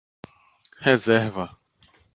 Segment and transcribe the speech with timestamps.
[0.85, 1.45] Reserva